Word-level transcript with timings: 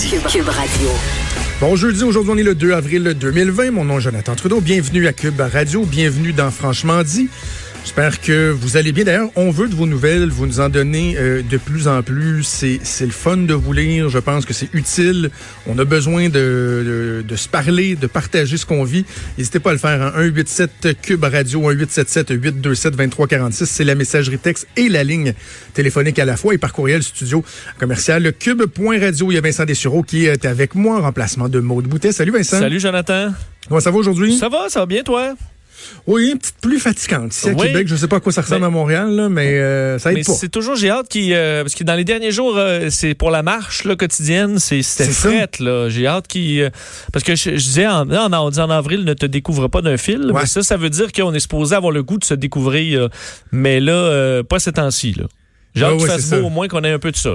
jeudi. 0.00 0.22
Cube 0.28 0.48
Radio. 0.48 0.88
Bon 1.60 1.76
jeudi, 1.76 2.04
aujourd'hui 2.04 2.32
on 2.34 2.38
est 2.38 2.42
le 2.42 2.54
2 2.54 2.72
avril 2.72 3.14
2020. 3.14 3.70
Mon 3.70 3.84
nom 3.84 3.98
est 3.98 4.02
Jonathan 4.02 4.34
Trudeau. 4.34 4.60
Bienvenue 4.60 5.06
à 5.06 5.12
Cube 5.12 5.40
Radio. 5.40 5.84
Bienvenue 5.84 6.32
dans 6.32 6.50
Franchement 6.50 7.02
dit. 7.02 7.28
J'espère 7.82 8.20
que 8.20 8.50
vous 8.50 8.76
allez 8.76 8.92
bien. 8.92 9.04
D'ailleurs, 9.04 9.30
on 9.36 9.50
veut 9.50 9.66
de 9.68 9.74
vos 9.74 9.86
nouvelles. 9.86 10.28
Vous 10.28 10.46
nous 10.46 10.60
en 10.60 10.68
donnez 10.68 11.16
euh, 11.18 11.42
de 11.42 11.56
plus 11.56 11.88
en 11.88 12.02
plus. 12.02 12.44
C'est, 12.44 12.78
c'est 12.82 13.06
le 13.06 13.10
fun 13.10 13.38
de 13.38 13.54
vous 13.54 13.72
lire. 13.72 14.08
Je 14.10 14.18
pense 14.18 14.44
que 14.44 14.52
c'est 14.52 14.68
utile. 14.74 15.30
On 15.66 15.78
a 15.78 15.84
besoin 15.84 16.28
de, 16.28 16.30
de, 16.30 17.24
de 17.26 17.36
se 17.36 17.48
parler, 17.48 17.96
de 17.96 18.06
partager 18.06 18.58
ce 18.58 18.66
qu'on 18.66 18.84
vit. 18.84 19.04
N'hésitez 19.38 19.58
pas 19.58 19.70
à 19.70 19.72
le 19.72 19.78
faire. 19.78 20.02
Hein. 20.02 20.12
187 20.14 21.00
Cube 21.02 21.24
Radio, 21.24 21.60
1877 21.60 22.30
827 22.30 22.92
2346. 22.92 23.66
C'est 23.66 23.84
la 23.84 23.94
messagerie 23.94 24.38
texte 24.38 24.68
et 24.76 24.88
la 24.88 25.02
ligne 25.02 25.34
téléphonique 25.74 26.18
à 26.18 26.24
la 26.24 26.36
fois 26.36 26.54
et 26.54 26.58
par 26.58 26.72
courriel 26.72 27.02
studio 27.02 27.42
commercial 27.78 28.32
cube.radio. 28.38 29.32
Il 29.32 29.34
y 29.34 29.38
a 29.38 29.40
Vincent 29.40 29.64
Dessureau 29.64 30.02
qui 30.02 30.26
est 30.26 30.44
avec 30.44 30.74
moi 30.74 30.98
en 30.98 31.02
remplacement 31.02 31.48
de 31.48 31.60
Maude 31.60 31.86
Boutet. 31.86 32.12
Salut 32.12 32.32
Vincent. 32.32 32.58
Salut 32.60 32.78
Jonathan. 32.78 33.32
Comment 33.66 33.80
ça 33.80 33.90
va 33.90 33.96
aujourd'hui? 33.96 34.36
Ça 34.36 34.48
va, 34.48 34.68
ça 34.68 34.80
va 34.80 34.86
bien 34.86 35.02
toi? 35.02 35.34
Oui, 36.06 36.30
une 36.32 36.38
petite 36.38 36.56
pluie 36.60 36.78
fatigante 36.80 37.34
ici 37.34 37.48
à 37.48 37.52
Oui. 37.52 37.66
Québec. 37.68 37.86
Je 37.88 37.96
sais 37.96 38.08
pas 38.08 38.16
à 38.16 38.20
quoi 38.20 38.32
ça 38.32 38.42
ressemble 38.42 38.60
Mais- 38.60 38.66
à 38.66 38.70
Montréal, 38.70 39.10
là, 39.14 39.28
mais 39.28 39.58
euh, 39.58 39.98
ça 39.98 40.10
aide 40.10 40.18
Mais 40.18 40.24
pas. 40.24 40.32
c'est 40.32 40.48
toujours 40.48 40.76
j'ai 40.76 40.90
hâte 40.90 41.08
qu'il 41.08 41.32
euh, 41.34 41.62
parce 41.62 41.74
que 41.74 41.84
dans 41.84 41.94
les 41.94 42.04
derniers 42.04 42.32
jours 42.32 42.54
euh, 42.56 42.88
c'est 42.90 43.14
pour 43.14 43.30
la 43.30 43.42
marche 43.42 43.84
là, 43.84 43.96
quotidienne, 43.96 44.58
c'est 44.58 44.80
là, 45.60 45.88
j'ai 45.88 46.06
hâte 46.06 46.26
qu'il 46.28 46.60
euh, 46.62 46.70
parce 47.12 47.24
que 47.24 47.34
je, 47.36 47.50
je 47.50 47.54
disais 47.56 47.86
en, 47.86 48.10
en, 48.10 48.32
on 48.46 48.50
dit 48.50 48.60
en 48.60 48.70
avril 48.70 49.04
ne 49.04 49.14
te 49.14 49.26
découvre 49.26 49.68
pas 49.68 49.82
d'un 49.82 49.96
fil, 49.96 50.30
Ouais. 50.32 50.40
mais 50.42 50.46
ça 50.46 50.62
ça 50.62 50.76
veut 50.76 50.90
dire 50.90 51.12
qu'on 51.12 51.32
est 51.34 51.40
supposé 51.40 51.74
avoir 51.74 51.92
le 51.92 52.02
goût 52.02 52.18
de 52.18 52.24
se 52.24 52.34
découvrir 52.34 53.08
mais 53.52 53.80
là 53.80 54.42
pas 54.42 54.58
ces 54.58 54.72
temps-ci. 54.72 55.14
J'ai 55.74 55.84
hâte 55.84 55.92
Ouais, 55.92 55.96
qu'il 55.98 56.06
ouais, 56.06 56.12
fasse 56.12 56.22
c'est 56.24 56.36
beau 56.36 56.42
ça. 56.42 56.46
au 56.46 56.50
moins 56.50 56.68
qu'on 56.68 56.82
ait 56.84 56.90
un 56.92 56.98
peu 56.98 57.12
de 57.12 57.16
ça. 57.16 57.34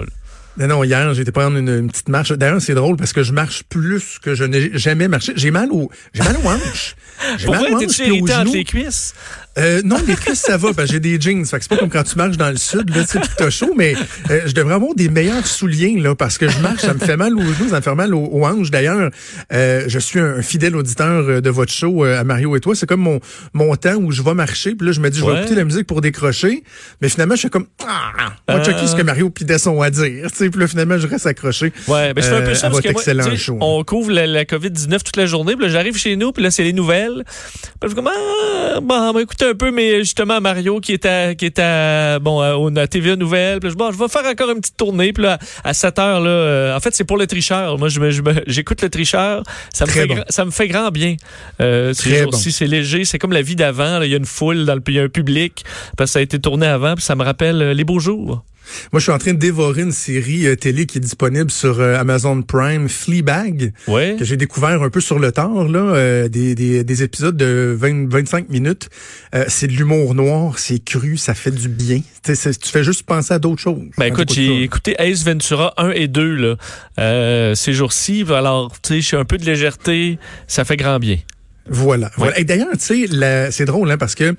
Non, 0.57 0.67
non, 0.67 0.83
hier, 0.83 1.13
j'ai 1.13 1.21
été 1.23 1.31
prendre 1.31 1.57
une, 1.57 1.67
une 1.67 1.89
petite 1.89 2.07
marche. 2.09 2.31
D'ailleurs, 2.31 2.61
c'est 2.61 2.75
drôle 2.75 2.95
parce 2.95 3.11
que 3.11 3.23
je 3.23 3.33
marche 3.33 3.63
plus 3.63 4.19
que 4.19 4.35
je 4.35 4.45
n'ai 4.45 4.77
jamais 4.77 5.07
marché. 5.07 5.33
J'ai 5.35 5.51
mal 5.51 5.69
au, 5.71 5.89
j'ai 6.13 6.23
mal 6.23 6.37
aux 6.43 6.47
hanches. 6.47 6.95
J'ai 7.37 7.47
mal 7.49 7.73
aux 7.73 7.77
hanches 7.77 7.97
genoux. 7.97 8.53
les 8.53 8.63
cuisses? 8.63 9.13
Euh, 9.57 9.81
non, 9.85 9.97
les 10.05 10.15
cuisses, 10.15 10.41
ça 10.41 10.57
va, 10.57 10.73
parce 10.73 10.87
que 10.87 10.93
j'ai 10.93 10.99
des 10.99 11.19
jeans. 11.19 11.45
Fait 11.45 11.57
que 11.57 11.63
c'est 11.63 11.69
pas 11.69 11.77
comme 11.77 11.89
quand 11.89 12.03
tu 12.03 12.15
marches 12.17 12.37
dans 12.37 12.49
le 12.49 12.57
sud, 12.57 12.93
là, 12.95 13.03
tu 13.03 13.07
sais, 13.11 13.19
t'as 13.37 13.49
chaud, 13.49 13.73
mais 13.75 13.95
euh, 14.29 14.41
je 14.45 14.51
devrais 14.53 14.75
avoir 14.75 14.93
des 14.95 15.07
meilleurs 15.09 15.47
souliers, 15.47 15.97
là, 15.99 16.13
parce 16.15 16.37
que 16.37 16.49
je 16.49 16.59
marche, 16.59 16.81
ça 16.81 16.93
me 16.93 16.99
fait 16.99 17.15
mal 17.17 17.33
aux 17.35 17.41
genoux, 17.41 17.69
ça 17.69 17.77
me 17.77 17.81
fait 17.81 17.95
mal 17.95 18.13
aux, 18.13 18.25
aux 18.25 18.45
hanches. 18.45 18.69
D'ailleurs, 18.71 19.09
euh, 19.53 19.83
je 19.87 19.99
suis 19.99 20.19
un, 20.19 20.41
fidèle 20.41 20.75
auditeur 20.75 21.23
euh, 21.29 21.41
de 21.41 21.49
votre 21.49 21.71
show, 21.71 22.03
euh, 22.05 22.19
à 22.19 22.23
Mario 22.23 22.55
et 22.55 22.59
toi. 22.59 22.75
C'est 22.75 22.85
comme 22.87 23.01
mon, 23.01 23.19
mon 23.53 23.75
temps 23.75 23.95
où 23.95 24.11
je 24.11 24.21
vais 24.21 24.33
marcher, 24.33 24.75
puis 24.75 24.87
là, 24.87 24.93
je 24.93 24.99
me 24.99 25.09
dis, 25.09 25.19
je 25.19 25.25
vais 25.25 25.31
Ouais. 25.31 25.39
écouter 25.39 25.55
la 25.55 25.63
musique 25.63 25.87
pour 25.87 26.01
décrocher. 26.01 26.63
Mais 27.01 27.09
finalement, 27.09 27.35
je 27.35 27.39
suis 27.41 27.49
comme, 27.49 27.67
ah, 27.87 28.11
on 28.47 28.53
va 28.53 28.59
Euh. 28.59 28.63
checker 28.63 28.87
ce 28.87 28.95
que 28.95 29.01
Mario 29.01 29.29
pis 29.29 29.45
son 29.57 29.81
à 29.81 29.89
dire. 29.89 30.29
Tu 30.31 30.37
sais, 30.37 30.49
puis 30.49 30.59
là, 30.59 30.67
finalement, 30.67 30.97
je 30.97 31.07
reste 31.07 31.25
accroché. 31.27 31.71
Ouais, 31.87 32.13
ben 32.13 32.21
c'est 32.21 32.29
un 32.31 32.41
euh, 32.41 32.45
peu 32.45 32.53
ça 32.53 32.69
parce 32.69 32.81
que 32.81 33.13
moi, 33.13 33.35
show. 33.37 33.57
on 33.61 33.83
couvre 33.83 34.11
la, 34.11 34.27
la 34.27 34.43
COVID-19 34.43 35.03
toute 35.03 35.17
la 35.17 35.25
journée, 35.25 35.55
puis 35.55 35.65
là 35.65 35.71
j'arrive 35.71 35.95
chez 35.97 36.15
nous, 36.15 36.31
puis 36.31 36.43
là 36.43 36.51
c'est 36.51 36.63
les 36.63 36.73
nouvelles. 36.73 37.23
Puis 37.25 37.63
là, 37.63 37.71
je 37.83 37.87
suis 37.87 37.95
comme 37.95 38.09
ah, 38.09 39.11
va 39.13 39.21
écouter 39.21 39.44
un 39.45 39.53
peu 39.55 39.71
mais 39.71 39.99
justement 39.99 40.41
Mario 40.41 40.79
qui 40.79 40.93
est 40.93 41.05
à 41.05 41.35
qui 41.35 41.45
est 41.45 41.59
à 41.59 42.19
bon 42.19 42.39
à, 42.39 42.81
à 42.81 42.87
TVA 42.87 43.15
Nouvelles. 43.15 43.59
Puis 43.59 43.71
bon, 43.75 43.91
je 43.91 43.97
vais 43.97 44.07
faire 44.07 44.25
encore 44.25 44.49
une 44.51 44.59
petite 44.61 44.77
tournée 44.77 45.13
puis 45.13 45.23
là 45.23 45.37
à 45.63 45.73
7 45.73 45.99
heures 45.99 46.19
là 46.21 46.29
euh, 46.29 46.75
en 46.75 46.79
fait 46.79 46.93
c'est 46.95 47.03
pour 47.03 47.17
le 47.17 47.27
tricheur. 47.27 47.77
Moi 47.77 47.89
je 47.89 47.99
me- 47.99 48.11
je 48.11 48.21
me- 48.21 48.43
j'écoute 48.47 48.81
le 48.81 48.89
tricheur, 48.89 49.43
ça 49.73 49.85
me 49.85 49.89
Très 49.91 50.01
fait 50.01 50.07
bon. 50.07 50.23
ça 50.29 50.45
me 50.45 50.51
fait 50.51 50.67
grand 50.67 50.89
bien. 50.89 51.15
Euh, 51.61 51.93
ces 51.93 52.25
c'est 52.51 52.67
léger, 52.67 53.05
c'est 53.05 53.19
comme 53.19 53.33
la 53.33 53.41
vie 53.41 53.55
d'avant, 53.55 54.01
il 54.01 54.09
y 54.09 54.13
a 54.13 54.17
une 54.17 54.25
foule 54.25 54.65
dans 54.65 54.75
le 54.75 54.81
il 54.87 54.93
y 54.95 54.99
a 54.99 55.03
un 55.03 55.09
public 55.09 55.63
parce 55.97 56.11
que 56.11 56.13
ça 56.13 56.19
a 56.19 56.21
été 56.21 56.39
tourné 56.39 56.67
avant, 56.67 56.95
puis 56.95 57.03
ça 57.03 57.15
me 57.15 57.23
rappelle 57.23 57.61
euh, 57.61 57.73
les 57.73 57.83
beaux 57.83 57.99
jours. 57.99 58.43
Moi, 58.91 58.99
je 58.99 59.03
suis 59.03 59.11
en 59.11 59.17
train 59.17 59.33
de 59.33 59.39
dévorer 59.39 59.81
une 59.83 59.91
série 59.91 60.47
euh, 60.47 60.55
télé 60.55 60.85
qui 60.85 60.97
est 60.97 61.01
disponible 61.01 61.51
sur 61.51 61.79
euh, 61.79 61.97
Amazon 61.99 62.41
Prime, 62.41 62.89
Fleabag, 62.89 63.73
Ouais. 63.87 64.15
que 64.17 64.25
j'ai 64.25 64.37
découvert 64.37 64.81
un 64.81 64.89
peu 64.89 65.01
sur 65.01 65.19
le 65.19 65.31
tard, 65.31 65.67
là, 65.67 65.79
euh, 65.79 66.27
des, 66.27 66.55
des, 66.55 66.83
des 66.83 67.03
épisodes 67.03 67.37
de 67.37 67.75
20, 67.77 68.09
25 68.11 68.49
minutes. 68.49 68.89
C'est 69.47 69.67
de 69.67 69.73
l'humour 69.73 70.15
noir, 70.15 70.57
c'est 70.59 70.83
cru, 70.83 71.17
ça 71.17 71.33
fait 71.33 71.51
du 71.51 71.67
bien. 71.67 72.01
Tu 72.23 72.33
fais 72.35 72.83
juste 72.83 73.03
penser 73.03 73.33
à 73.33 73.39
d'autres 73.39 73.61
choses. 73.61 73.81
Ben 73.97 74.05
écoute, 74.05 74.33
j'ai 74.33 74.63
écouté 74.63 74.95
Ace 74.97 75.23
Ventura 75.25 75.73
1 75.77 75.91
et 75.91 76.07
2 76.07 76.55
là, 76.97 77.55
ces 77.55 77.73
jours-ci. 77.73 78.23
Alors, 78.29 78.71
tu 78.81 78.93
sais, 78.95 79.01
je 79.01 79.05
suis 79.07 79.17
un 79.17 79.25
peu 79.25 79.37
de 79.37 79.45
légèreté, 79.45 80.17
ça 80.47 80.63
fait 80.65 80.77
grand 80.77 80.99
bien. 80.99 81.17
Voilà. 81.67 82.11
voilà. 82.17 82.39
Et 82.39 82.43
d'ailleurs, 82.43 82.67
tu 82.73 83.07
sais, 83.07 83.51
c'est 83.51 83.65
drôle, 83.65 83.89
hein, 83.91 83.97
parce 83.97 84.15
que 84.15 84.35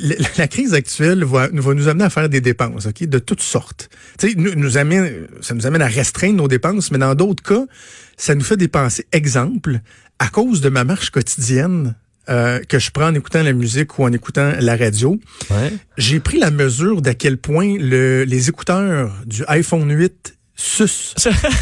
la, 0.00 0.14
la 0.38 0.48
crise 0.48 0.74
actuelle 0.74 1.24
va, 1.24 1.48
va 1.52 1.74
nous 1.74 1.88
amener 1.88 2.04
à 2.04 2.10
faire 2.10 2.28
des 2.28 2.40
dépenses, 2.40 2.86
ok, 2.86 3.04
de 3.04 3.18
toutes 3.18 3.42
sortes. 3.42 3.88
Tu 4.18 4.28
sais, 4.30 4.34
nous, 4.36 4.54
nous 4.54 4.78
amène, 4.78 5.26
ça 5.40 5.54
nous 5.54 5.66
amène 5.66 5.82
à 5.82 5.86
restreindre 5.88 6.36
nos 6.36 6.48
dépenses, 6.48 6.90
mais 6.90 6.98
dans 6.98 7.14
d'autres 7.14 7.42
cas, 7.42 7.64
ça 8.16 8.34
nous 8.34 8.44
fait 8.44 8.56
dépenser. 8.56 9.06
Exemple, 9.12 9.80
à 10.18 10.28
cause 10.28 10.60
de 10.60 10.68
ma 10.68 10.84
marche 10.84 11.10
quotidienne 11.10 11.94
euh, 12.28 12.60
que 12.68 12.78
je 12.78 12.90
prends 12.92 13.06
en 13.08 13.14
écoutant 13.14 13.42
la 13.42 13.52
musique 13.52 13.98
ou 13.98 14.04
en 14.04 14.12
écoutant 14.12 14.52
la 14.60 14.76
radio, 14.76 15.18
Ouais. 15.50 15.72
j'ai 15.98 16.20
pris 16.20 16.38
la 16.38 16.50
mesure 16.52 17.02
d'à 17.02 17.14
quel 17.14 17.36
point 17.36 17.76
le, 17.78 18.22
les 18.24 18.48
écouteurs 18.48 19.12
du 19.26 19.42
iPhone 19.48 19.90
8 19.92 20.36
sucent. 20.54 21.14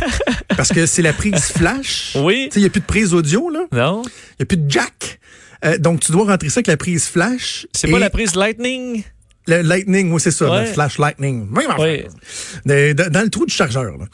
Parce 0.56 0.68
que 0.70 0.84
c'est 0.84 1.00
la 1.02 1.12
prise 1.14 1.40
flash. 1.56 2.16
Oui. 2.20 2.48
Tu 2.50 2.54
sais, 2.54 2.60
il 2.60 2.62
n'y 2.64 2.66
a 2.66 2.70
plus 2.70 2.80
de 2.80 2.86
prise 2.86 3.14
audio, 3.14 3.48
là. 3.48 3.60
Non? 3.72 4.02
Il 4.04 4.40
n'y 4.40 4.42
a 4.42 4.46
plus 4.46 4.56
de 4.58 4.70
jack. 4.70 5.18
Euh, 5.64 5.78
donc, 5.78 6.00
tu 6.00 6.12
dois 6.12 6.24
rentrer 6.26 6.48
ça 6.48 6.58
avec 6.58 6.66
la 6.68 6.76
prise 6.76 7.06
flash. 7.06 7.66
C'est 7.72 7.88
et 7.88 7.92
pas 7.92 7.98
la 7.98 8.10
prise 8.10 8.34
Lightning? 8.34 9.02
Le 9.46 9.62
lightning, 9.62 10.12
oui, 10.12 10.20
c'est 10.20 10.30
ça. 10.30 10.50
Ouais. 10.50 10.60
Le 10.60 10.66
flash 10.66 10.98
lightning. 10.98 11.48
Oui. 11.56 11.64
de- 12.66 13.08
dans 13.08 13.22
le 13.22 13.30
trou 13.30 13.46
du 13.46 13.54
chargeur. 13.54 13.96
là. 13.98 14.04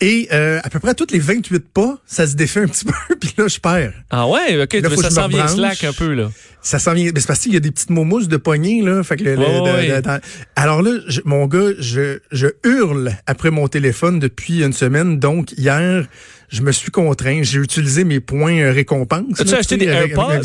Et 0.00 0.28
euh, 0.32 0.60
à 0.62 0.68
peu 0.70 0.78
près 0.78 0.90
à 0.90 0.94
toutes 0.94 1.10
les 1.10 1.18
28 1.18 1.64
pas, 1.72 1.98
ça 2.06 2.26
se 2.26 2.34
défait 2.36 2.60
un 2.60 2.68
petit 2.68 2.84
peu. 3.08 3.16
Puis 3.18 3.32
là, 3.38 3.48
je 3.48 3.58
perds. 3.58 3.94
Ah 4.10 4.28
ouais? 4.28 4.62
OK, 4.62 4.72
Là, 4.74 4.90
ça 4.96 5.10
s'en 5.10 5.28
vient 5.28 5.48
slack 5.48 5.82
un 5.84 5.92
peu, 5.92 6.12
là. 6.12 6.30
Ça 6.62 6.78
sent 6.78 6.94
bien. 6.94 7.10
Mais 7.14 7.20
c'est 7.20 7.26
parce 7.26 7.40
qu'il 7.40 7.54
y 7.54 7.56
a 7.56 7.60
des 7.60 7.70
petites 7.70 7.90
momousses 7.90 8.28
de 8.28 8.36
poignée, 8.36 8.82
là. 8.82 9.02
Fait 9.02 9.16
que 9.16 9.24
le- 9.24 9.34
le- 9.36 9.38
Ouais, 9.40 9.58
de- 9.60 9.62
ouais. 9.90 9.96
de- 9.96 10.00
dans- 10.00 10.20
Alors 10.54 10.82
là, 10.82 11.00
je- 11.08 11.22
mon 11.24 11.46
gars, 11.46 11.70
je, 11.78 12.18
je 12.30 12.48
hurle 12.64 13.12
après 13.26 13.50
mon 13.50 13.66
téléphone 13.68 14.18
depuis 14.18 14.62
une 14.62 14.72
semaine. 14.74 15.18
Donc, 15.18 15.52
hier, 15.56 16.06
je 16.54 16.62
me 16.62 16.72
suis 16.72 16.90
contraint. 16.90 17.42
J'ai 17.42 17.58
utilisé 17.58 18.04
mes 18.04 18.20
points 18.20 18.58
euh, 18.60 18.72
récompenses. 18.72 19.40
As-tu 19.40 19.54
acheté 19.54 19.76
des 19.76 19.86
AirPods? 19.86 20.42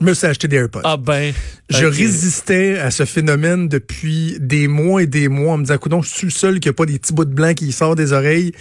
Je 0.00 0.04
me 0.04 0.14
suis 0.14 0.26
acheté 0.26 0.48
des 0.48 0.56
AirPods. 0.56 0.80
Ah 0.84 0.96
ben. 0.96 1.32
Je 1.68 1.84
résistais 1.84 2.78
à 2.78 2.90
ce 2.90 3.04
phénomène 3.04 3.68
depuis 3.68 4.36
des 4.40 4.66
mois 4.68 5.02
et 5.02 5.06
des 5.06 5.28
mois 5.28 5.54
en 5.54 5.58
me 5.58 5.64
disant, 5.64 5.78
coudonc, 5.78 6.02
je 6.02 6.08
suis 6.08 6.26
le 6.26 6.32
seul 6.32 6.60
qui 6.60 6.68
a 6.68 6.72
pas 6.72 6.86
des 6.86 6.98
petits 6.98 7.12
bouts 7.12 7.24
de 7.26 7.34
blanc 7.34 7.52
qui 7.54 7.70
sortent 7.72 7.98
des 7.98 8.12
oreilles. 8.12 8.52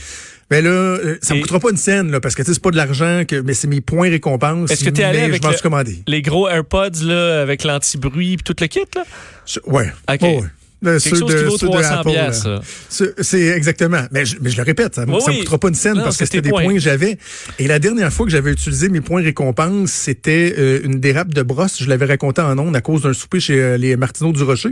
Mais 0.51 0.61
là, 0.63 0.69
euh, 0.71 1.17
ça 1.21 1.33
me 1.35 1.39
Et- 1.39 1.41
coûtera 1.43 1.59
pas 1.59 1.69
une 1.69 1.77
scène, 1.77 2.09
là, 2.11 2.19
parce 2.19 2.33
que 2.33 2.43
c'est 2.43 2.59
pas 2.59 2.71
de 2.71 2.75
l'argent, 2.77 3.21
que, 3.27 3.39
mais 3.41 3.53
c'est 3.53 3.67
mes 3.67 3.81
points 3.81 4.09
récompenses. 4.09 4.71
Est-ce 4.71 4.83
que 4.83 4.89
t'es 4.89 5.03
allé 5.03 5.19
avec 5.19 5.37
je 5.37 5.41
m'en 5.43 5.49
le- 5.49 5.53
suis 5.55 5.61
commandé. 5.63 5.99
Les 6.07 6.23
gros 6.23 6.49
AirPods, 6.49 7.03
là, 7.03 7.41
avec 7.41 7.63
l'anti-bruit 7.63 8.37
puis 8.37 8.43
tout 8.43 8.55
le 8.59 8.65
kit, 8.67 8.79
là? 8.95 9.03
Je-. 9.45 9.59
Ouais, 9.67 9.91
ouais. 10.09 10.39
Quelque 10.83 10.99
ceux 10.99 11.15
chose 11.17 11.31
de- 11.33 11.37
qui 11.39 11.43
vaut 11.45 11.57
ceux 11.57 11.67
de 11.67 11.71
300 11.73 11.95
Apple, 11.99 12.09
piastres, 12.11 12.47
là. 12.47 12.61
ça. 12.63 13.05
Ce- 13.05 13.13
C'est 13.23 13.47
exactement. 13.47 14.01
Mais 14.11 14.25
je, 14.25 14.37
mais 14.41 14.49
je 14.49 14.57
le 14.57 14.63
répète, 14.63 14.95
ça, 14.95 15.05
me- 15.05 15.13
Oui, 15.13 15.19
me 15.27 15.39
coûtera 15.39 15.57
pas 15.57 15.67
une 15.69 15.75
scène 15.75 15.95
Non, 15.95 16.03
parce 16.03 16.17
que 16.17 16.25
c'était 16.25 16.41
des 16.41 16.49
points. 16.51 16.73
que 16.73 16.79
j'avais. 16.79 17.17
Et 17.59 17.67
la 17.67 17.79
dernière 17.79 18.11
fois 18.13 18.25
que 18.25 18.31
j'avais 18.31 18.51
utilisé 18.51 18.87
mes 18.89 19.01
points 19.01 19.21
récompenses, 19.21 19.91
c'était 19.91 20.55
euh, 20.57 20.79
une 20.83 20.99
dérape 20.99 21.33
de 21.33 21.41
brosse. 21.41 21.81
Je 21.83 21.89
l'avais 21.89 22.05
raconté 22.05 22.41
en 22.41 22.57
ondes 22.57 22.75
à 22.75 22.81
cause 22.81 23.01
d'un 23.03 23.13
souper 23.13 23.39
chez 23.39 23.59
euh, 23.61 23.77
les 23.77 23.97
Martineaux 23.97 24.31
du 24.31 24.43
Rocher. 24.43 24.69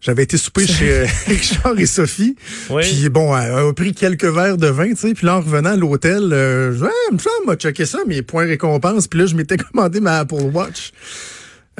J'avais 0.00 0.22
été 0.22 0.38
souper 0.38 0.66
chez 0.66 0.90
euh, 1.02 1.06
Richard 1.26 1.78
et 1.78 1.84
Sophie. 1.84 2.34
Oui. 2.70 2.82
Puis 2.84 3.10
bon, 3.10 3.36
elle 3.36 3.52
a 3.52 3.72
pris 3.74 3.92
quelques 3.92 4.24
verres 4.24 4.56
de 4.56 4.68
vin, 4.68 4.88
tu 4.88 4.96
sais. 4.96 5.12
Puis 5.12 5.26
là, 5.26 5.36
en 5.36 5.40
revenant 5.42 5.72
à 5.72 5.76
l'hôtel, 5.76 6.32
euh, 6.32 6.72
je 6.72 6.84
me 7.12 7.18
semble, 7.18 7.46
m'a 7.46 7.56
checké 7.56 7.84
ça, 7.84 7.98
mes 8.06 8.22
points 8.22 8.46
récompenses. 8.46 9.06
Puis 9.08 9.20
là, 9.20 9.26
je 9.26 9.34
m'étais 9.34 9.56
commandé 9.72 10.00
ma 10.00 10.20
Apple 10.20 10.36
Watch. 10.54 10.92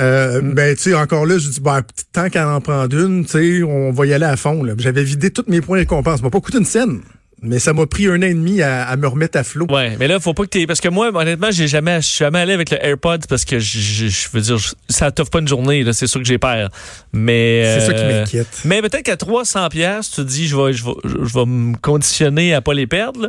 Euh, 0.00 0.40
Ben, 0.42 0.74
tu 0.76 0.82
sais, 0.82 0.94
encore 0.94 1.26
là, 1.26 1.38
je 1.38 1.48
dis, 1.48 1.60
ben, 1.60 1.82
tant 2.12 2.28
qu'à 2.30 2.48
en 2.48 2.60
prendre 2.60 2.96
une, 2.98 3.24
tu 3.24 3.58
sais, 3.58 3.62
on 3.62 3.90
va 3.92 4.06
y 4.06 4.12
aller 4.14 4.24
à 4.26 4.36
fond. 4.36 4.62
là. 4.62 4.72
J'avais 4.78 5.04
vidé 5.04 5.30
tous 5.30 5.44
mes 5.48 5.60
points 5.60 5.78
récompenses. 5.78 6.18
Ça 6.18 6.22
m'a 6.24 6.30
pas 6.30 6.40
coûté 6.40 6.58
une 6.58 6.64
scène. 6.64 7.00
Mais 7.42 7.58
ça 7.58 7.72
m'a 7.72 7.86
pris 7.86 8.06
un 8.06 8.18
an 8.18 8.26
et 8.26 8.34
demi 8.34 8.60
à, 8.60 8.84
à 8.86 8.96
me 8.96 9.06
remettre 9.06 9.38
à 9.38 9.42
flot. 9.44 9.66
Ouais, 9.70 9.96
mais 9.98 10.08
là, 10.08 10.20
faut 10.20 10.34
pas 10.34 10.42
que 10.42 10.50
t'aies. 10.50 10.66
Parce 10.66 10.78
que 10.82 10.90
moi, 10.90 11.10
honnêtement, 11.14 11.50
j'ai 11.50 11.68
jamais, 11.68 12.02
je 12.02 12.06
suis 12.06 12.18
jamais 12.18 12.40
allé 12.40 12.52
avec 12.52 12.70
le 12.70 12.76
AirPods 12.84 13.20
parce 13.30 13.46
que 13.46 13.58
je, 13.58 14.28
veux 14.34 14.42
dire, 14.42 14.58
je- 14.58 14.72
ça 14.90 15.10
t'offre 15.10 15.30
pas 15.30 15.38
une 15.38 15.48
journée, 15.48 15.82
là. 15.82 15.94
C'est 15.94 16.06
sûr 16.06 16.20
que 16.20 16.26
j'ai 16.26 16.36
peur. 16.36 16.68
Mais. 17.14 17.78
C'est 17.80 17.86
ça 17.86 17.92
qui 17.94 18.02
euh, 18.02 18.20
m'inquiète. 18.20 18.60
Mais 18.66 18.82
peut-être 18.82 19.04
qu'à 19.04 19.16
300 19.16 19.70
pièces, 19.70 20.10
tu 20.10 20.16
te 20.16 20.20
dis, 20.20 20.48
je 20.48 20.54
vais, 20.56 20.74
je 20.74 20.84
vais, 20.84 20.92
je 21.04 21.32
vais 21.34 21.46
me 21.46 21.76
conditionner 21.78 22.52
à 22.52 22.60
pas 22.60 22.74
les 22.74 22.86
perdre. 22.86 23.22
là. 23.22 23.28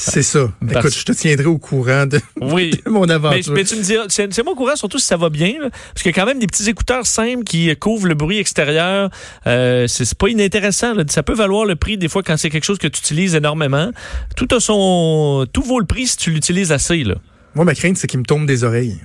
C'est 0.00 0.22
ça. 0.22 0.50
Parce- 0.72 0.86
Écoute, 0.86 0.98
je 0.98 1.04
te 1.04 1.12
tiendrai 1.12 1.46
au 1.46 1.58
courant 1.58 2.06
de, 2.06 2.20
Oui. 2.40 2.70
de 2.84 2.90
mon 2.90 3.08
aventure. 3.08 3.52
mais 3.52 3.64
tu 3.64 3.74
me 3.76 3.82
diras, 3.82 4.04
c'est 4.08 4.40
au 4.40 4.54
courant, 4.54 4.76
surtout 4.76 4.98
si 4.98 5.06
ça 5.06 5.16
va 5.16 5.28
bien, 5.28 5.54
là, 5.60 5.70
parce 5.70 6.02
qu'il 6.02 6.12
y 6.12 6.14
a 6.14 6.20
quand 6.20 6.26
même 6.26 6.38
des 6.38 6.46
petits 6.46 6.68
écouteurs 6.68 7.04
simples 7.06 7.42
qui 7.44 7.74
couvrent 7.76 8.06
le 8.06 8.14
bruit 8.14 8.38
extérieur. 8.38 9.10
Euh, 9.46 9.86
c'est 9.88 10.04
c'est 10.04 10.16
pas 10.16 10.28
inintéressant. 10.28 10.94
là. 10.94 11.02
Ça 11.08 11.22
peut 11.22 11.34
valoir 11.34 11.64
le 11.64 11.74
prix 11.76 11.98
des 11.98 12.08
fois 12.08 12.22
quand 12.22 12.36
c'est 12.36 12.48
quelque 12.50 12.64
chose 12.64 12.78
que 12.78 12.86
tu 12.86 13.00
utilises 13.00 13.34
énormément. 13.34 13.90
Tout 14.36 14.48
a 14.54 14.60
son, 14.60 15.46
tout 15.52 15.62
vaut 15.62 15.80
le 15.80 15.86
prix 15.86 16.06
si 16.06 16.16
tu 16.16 16.30
l'utilises 16.30 16.70
assez. 16.72 17.02
Là. 17.02 17.16
Moi, 17.54 17.64
ma 17.64 17.74
crainte, 17.74 17.96
c'est 17.96 18.06
qu'il 18.06 18.20
me 18.20 18.24
tombe 18.24 18.46
des 18.46 18.62
oreilles. 18.64 18.98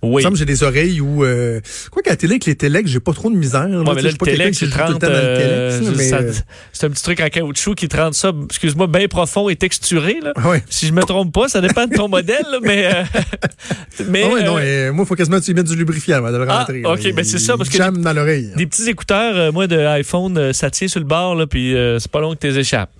Il 0.00 0.10
me 0.10 0.20
semble 0.20 0.34
que 0.34 0.38
j'ai 0.38 0.44
des 0.44 0.62
oreilles 0.62 1.00
où... 1.00 1.24
Euh, 1.24 1.60
quoi 1.90 2.02
qu'à 2.02 2.10
la 2.10 2.16
télé, 2.16 2.34
avec 2.34 2.44
les 2.46 2.54
téléx, 2.54 2.88
j'ai 2.88 3.00
pas 3.00 3.12
trop 3.12 3.30
de 3.30 3.36
misère. 3.36 3.66
Là, 3.68 3.78
Ouais, 3.80 3.94
mais 3.96 4.02
là, 4.02 4.10
le 4.12 4.16
pas 4.16 4.26
quelqu'un 4.26 4.38
téléx, 4.44 4.58
qui 4.58 4.64
c'est 4.64 4.70
joue 4.70 4.78
tout 4.78 4.92
le 4.92 4.98
30, 4.98 5.00
temps 5.00 5.06
dans 5.08 5.12
le 5.12 5.18
euh, 5.18 5.80
mais, 5.96 6.12
euh, 6.12 6.32
c'est 6.72 6.86
un 6.86 6.90
petit 6.90 7.02
truc 7.02 7.20
en 7.20 7.28
caoutchouc 7.28 7.74
qui 7.74 7.88
te 7.88 7.96
rend 7.96 8.12
ça, 8.12 8.30
excuse-moi, 8.48 8.86
bien 8.86 9.08
profond 9.08 9.48
et 9.48 9.56
texturé. 9.56 10.18
Là. 10.22 10.32
ouais. 10.48 10.62
Si 10.70 10.86
je 10.86 10.92
me 10.92 11.02
trompe 11.02 11.32
pas, 11.34 11.48
ça 11.48 11.60
dépend 11.60 11.86
de 11.86 11.94
ton 11.96 12.08
modèle, 12.08 12.44
là, 12.48 12.58
mais... 12.62 12.86
euh, 12.86 13.02
mais 14.08 14.22
Ah 14.24 14.32
ouais, 14.34 14.42
non, 14.44 14.56
euh, 14.58 14.60
euh, 14.60 14.92
moi, 14.92 15.04
il 15.04 15.08
faut 15.08 15.16
quasiment 15.16 15.40
que 15.40 15.44
tu 15.44 15.52
mettes 15.52 15.66
du 15.66 15.74
lubrifiant 15.74 16.18
avant 16.18 16.30
de 16.30 16.36
le 16.36 16.46
Ah, 16.48 16.58
rentrer. 16.60 16.82
ok, 16.84 17.02
là. 17.02 17.12
ben 17.16 17.24
c'est 17.24 17.38
ça, 17.40 17.56
parce 17.56 17.68
que 17.68 17.76
jamme 17.76 18.00
dans 18.00 18.12
l'oreille. 18.12 18.52
des 18.56 18.66
petits 18.66 18.88
écouteurs, 18.88 19.52
moi, 19.52 19.66
de 19.66 19.78
iPhone, 19.78 20.52
ça 20.52 20.70
tient 20.70 20.86
sur 20.86 21.00
le 21.00 21.06
bord, 21.06 21.34
là, 21.34 21.48
puis 21.48 21.74
c'est 21.98 22.10
pas 22.10 22.20
long 22.20 22.34
que 22.34 22.38
t'es 22.38 22.54
échappes. 22.56 22.90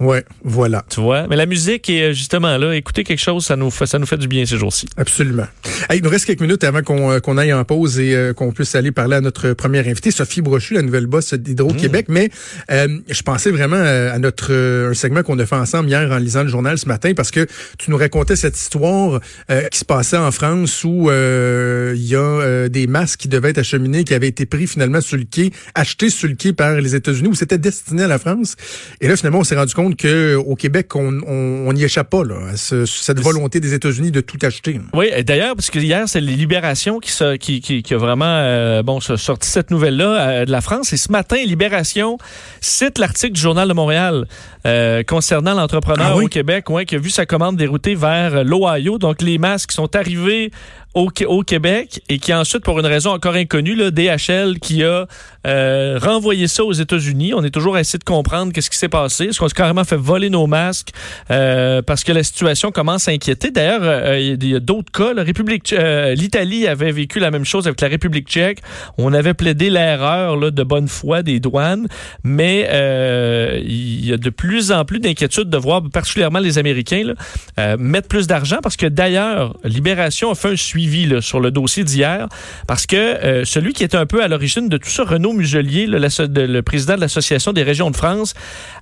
Ouais, 0.00 0.24
voilà. 0.42 0.84
Tu 0.88 1.00
vois? 1.00 1.28
Mais 1.28 1.36
la 1.36 1.46
musique 1.46 1.88
est 1.88 2.10
euh, 2.10 2.12
justement 2.12 2.56
là. 2.56 2.74
Écouter 2.74 3.04
quelque 3.04 3.20
chose, 3.20 3.44
ça 3.44 3.56
nous 3.56 3.70
fait, 3.70 3.86
ça 3.86 3.98
nous 3.98 4.06
fait 4.06 4.16
du 4.16 4.26
bien 4.26 4.44
ces 4.44 4.58
jours-ci. 4.58 4.88
Absolument. 4.96 5.46
Hey, 5.88 5.98
il 5.98 6.04
nous 6.04 6.10
reste 6.10 6.26
quelques 6.26 6.40
minutes 6.40 6.64
avant 6.64 6.82
qu'on 6.82 7.12
euh, 7.12 7.20
qu'on 7.20 7.38
aille 7.38 7.52
en 7.52 7.64
pause 7.64 8.00
et 8.00 8.14
euh, 8.14 8.32
qu'on 8.32 8.50
puisse 8.52 8.74
aller 8.74 8.90
parler 8.90 9.16
à 9.16 9.20
notre 9.20 9.52
première 9.52 9.86
invitée, 9.86 10.10
Sophie 10.10 10.40
Brochu, 10.40 10.74
la 10.74 10.82
nouvelle 10.82 11.06
boss 11.06 11.34
d'Hydro-Québec. 11.34 12.06
Mais 12.08 12.30
euh, 12.72 12.98
je 13.08 13.22
pensais 13.22 13.50
vraiment 13.50 13.76
à 13.76 14.18
notre 14.18 14.52
un 14.54 14.94
segment 14.94 15.22
qu'on 15.22 15.38
a 15.38 15.46
fait 15.46 15.54
ensemble 15.54 15.88
hier 15.88 16.10
en 16.10 16.18
lisant 16.18 16.42
le 16.42 16.48
journal 16.48 16.76
ce 16.78 16.86
matin 16.86 17.12
parce 17.14 17.30
que 17.30 17.46
tu 17.78 17.90
nous 17.90 17.96
racontais 17.96 18.36
cette 18.36 18.56
histoire 18.56 19.20
qui 19.70 19.78
se 19.78 19.84
passait 19.84 20.16
en 20.16 20.30
France 20.30 20.84
où 20.84 21.10
il 21.10 22.06
y 22.06 22.16
a 22.16 22.68
des 22.68 22.86
masques 22.86 23.20
qui 23.20 23.28
devaient 23.28 23.50
être 23.50 23.58
acheminés, 23.58 24.04
qui 24.04 24.14
avaient 24.14 24.28
été 24.28 24.46
pris 24.46 24.66
finalement 24.66 25.00
sur 25.00 25.16
le 25.16 25.24
quai, 25.24 25.50
achetés 25.74 26.10
sur 26.10 26.28
le 26.28 26.34
quai 26.34 26.52
par 26.52 26.74
les 26.80 26.94
États-Unis 26.94 27.28
où 27.28 27.34
c'était 27.34 27.58
destiné 27.58 28.04
à 28.04 28.08
la 28.08 28.18
France. 28.18 28.56
Et 29.00 29.08
là, 29.08 29.16
finalement, 29.16 29.40
on 29.40 29.44
s'est 29.44 29.56
rendu 29.56 29.74
compte 29.74 29.93
que 29.96 30.34
au 30.36 30.54
Québec, 30.56 30.94
on 30.96 31.72
n'y 31.72 31.84
échappe 31.84 32.10
pas 32.10 32.24
là, 32.24 32.34
à 32.52 32.56
ce- 32.56 32.86
cette 32.86 33.20
volonté 33.20 33.60
des 33.60 33.74
États-Unis 33.74 34.10
de 34.10 34.20
tout 34.20 34.38
acheter. 34.42 34.80
Oui, 34.92 35.08
et 35.14 35.22
d'ailleurs, 35.24 35.54
parce 35.56 35.70
que 35.70 35.78
hier, 35.78 36.04
c'est 36.06 36.20
Libération 36.20 36.98
qui, 37.00 37.10
se- 37.10 37.36
qui, 37.36 37.60
qui, 37.60 37.82
qui 37.82 37.94
a 37.94 37.98
vraiment 37.98 38.24
euh, 38.26 38.82
bon, 38.82 39.00
sorti 39.00 39.48
cette 39.48 39.70
nouvelle-là 39.70 40.04
euh, 40.28 40.44
de 40.44 40.50
la 40.50 40.60
France. 40.60 40.92
Et 40.92 40.96
ce 40.96 41.10
matin, 41.12 41.36
Libération 41.44 42.18
cite 42.60 42.98
l'article 42.98 43.32
du 43.34 43.40
Journal 43.40 43.68
de 43.68 43.74
Montréal 43.74 44.26
euh, 44.66 45.02
concernant 45.02 45.54
l'entrepreneur 45.54 46.06
Ah 46.12 46.16
oui? 46.16 46.24
au 46.24 46.28
Québec 46.28 46.70
ouais, 46.70 46.84
qui 46.86 46.94
a 46.96 46.98
vu 46.98 47.10
sa 47.10 47.26
commande 47.26 47.56
déroutée 47.56 47.94
vers 47.94 48.44
l'Ohio. 48.44 48.98
Donc, 48.98 49.22
les 49.22 49.38
masques 49.38 49.72
sont 49.72 49.94
arrivés 49.96 50.50
au, 50.94 51.08
Qué- 51.08 51.26
au 51.26 51.42
Québec 51.42 52.00
et 52.08 52.18
qui 52.18 52.32
ensuite, 52.32 52.64
pour 52.64 52.78
une 52.78 52.86
raison 52.86 53.10
encore 53.10 53.34
inconnue, 53.34 53.74
là, 53.74 53.90
DHL 53.90 54.58
qui 54.60 54.82
a 54.84 55.06
euh, 55.46 55.98
renvoyé 56.00 56.48
ça 56.48 56.64
aux 56.64 56.72
États-Unis. 56.72 57.34
On 57.34 57.42
est 57.44 57.50
toujours 57.50 57.76
à 57.76 57.82
de 57.82 58.04
comprendre 58.04 58.52
qu'est-ce 58.52 58.70
qui 58.70 58.78
s'est 58.78 58.88
passé. 58.88 59.24
Est-ce 59.26 59.38
qu'on 59.38 59.48
s'est 59.48 59.54
carrément 59.54 59.84
fait 59.84 59.96
voler 59.96 60.30
nos 60.30 60.46
masques 60.46 60.88
euh, 61.30 61.82
parce 61.82 62.02
que 62.02 62.12
la 62.12 62.22
situation 62.22 62.70
commence 62.70 63.08
à 63.08 63.12
inquiéter? 63.12 63.50
D'ailleurs, 63.50 63.82
euh, 63.82 64.18
il 64.18 64.44
y 64.46 64.54
a 64.56 64.60
d'autres 64.60 64.90
cas. 64.90 65.12
La 65.12 65.22
République, 65.22 65.72
euh, 65.72 66.14
l'Italie 66.14 66.66
avait 66.66 66.92
vécu 66.92 67.18
la 67.18 67.30
même 67.30 67.44
chose 67.44 67.66
avec 67.66 67.80
la 67.80 67.88
République 67.88 68.26
tchèque. 68.28 68.60
On 68.96 69.12
avait 69.12 69.34
plaidé 69.34 69.68
l'erreur 69.68 70.36
là, 70.36 70.50
de 70.50 70.62
bonne 70.62 70.88
foi 70.88 71.22
des 71.22 71.40
douanes, 71.40 71.86
mais 72.24 72.68
euh, 72.70 73.60
il 73.62 74.06
y 74.06 74.12
a 74.12 74.16
de 74.16 74.30
plus 74.30 74.72
en 74.72 74.84
plus 74.84 74.98
d'inquiétude 74.98 75.50
de 75.50 75.58
voir 75.58 75.82
particulièrement 75.92 76.38
les 76.38 76.58
Américains 76.58 77.12
là, 77.56 77.76
mettre 77.76 78.08
plus 78.08 78.26
d'argent 78.26 78.58
parce 78.62 78.76
que 78.76 78.86
d'ailleurs, 78.86 79.56
Libération 79.64 80.30
a 80.30 80.34
fait 80.34 80.52
un 80.52 80.56
suivi 80.56 80.83
sur 81.20 81.40
le 81.40 81.50
dossier 81.50 81.84
d'hier 81.84 82.28
parce 82.66 82.86
que 82.86 82.96
euh, 82.96 83.44
celui 83.44 83.72
qui 83.72 83.84
était 83.84 83.96
un 83.96 84.06
peu 84.06 84.22
à 84.22 84.28
l'origine 84.28 84.68
de 84.68 84.76
tout 84.76 84.88
ça, 84.88 85.04
Renaud 85.04 85.32
Muselier, 85.32 85.86
le 85.86 86.60
président 86.62 86.96
de 86.96 87.00
l'Association 87.00 87.52
des 87.52 87.62
régions 87.62 87.90
de 87.90 87.96
France, 87.96 88.34